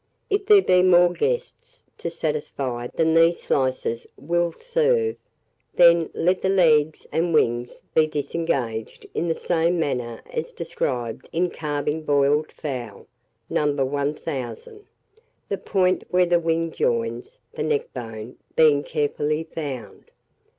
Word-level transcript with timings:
If 0.31 0.47
there 0.47 0.63
be 0.63 0.81
more 0.81 1.13
guests 1.13 1.83
to 1.99 2.09
satisfy 2.09 2.87
than 2.95 3.13
these 3.13 3.39
slices 3.39 4.07
will 4.17 4.51
serve, 4.51 5.15
then 5.75 6.09
let 6.15 6.41
the 6.41 6.49
legs 6.49 7.05
and 7.11 7.35
wings 7.35 7.83
be 7.93 8.07
disengaged 8.07 9.05
in 9.13 9.27
the 9.27 9.35
same 9.35 9.79
manner 9.79 10.23
as 10.27 10.53
described 10.53 11.29
in 11.31 11.51
carving 11.51 12.01
boiled 12.01 12.51
fowl, 12.51 13.05
No. 13.47 13.71
1000, 13.75 14.87
the 15.49 15.59
point 15.59 16.03
where 16.09 16.25
the 16.25 16.39
wing 16.39 16.71
joins 16.71 17.37
the 17.53 17.61
neckbone 17.61 18.37
being 18.55 18.81
carefully 18.83 19.43
found. 19.43 20.05